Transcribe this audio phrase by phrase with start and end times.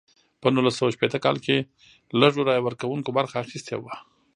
[0.41, 1.57] په نولس سوه شپیته کال کې
[2.21, 3.95] لږو رایه ورکوونکو برخه اخیستې وه.